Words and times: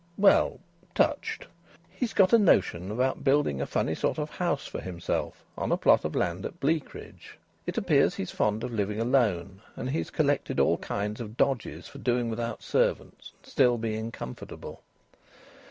"Well, 0.17 0.59
touched. 0.95 1.45
He's 1.91 2.11
got 2.13 2.33
a 2.33 2.39
notion 2.39 2.89
about 2.89 3.23
building 3.23 3.61
a 3.61 3.67
funny 3.67 3.93
sort 3.93 4.17
of 4.17 4.31
a 4.31 4.33
house 4.33 4.65
for 4.65 4.81
himself 4.81 5.43
on 5.55 5.71
a 5.71 5.77
plot 5.77 6.03
of 6.05 6.15
land 6.15 6.43
at 6.43 6.59
Bleakridge. 6.59 7.37
It 7.67 7.77
appears 7.77 8.15
he's 8.15 8.31
fond 8.31 8.63
of 8.63 8.73
living 8.73 8.99
alone, 8.99 9.61
and 9.75 9.91
he's 9.91 10.09
collected 10.09 10.59
all 10.59 10.77
kind 10.79 11.21
of 11.21 11.37
dodges 11.37 11.87
for 11.87 11.99
doing 11.99 12.31
without 12.31 12.63
servants 12.63 13.33
and 13.43 13.51
still 13.51 13.77
being 13.77 14.11
comfortable." 14.11 14.81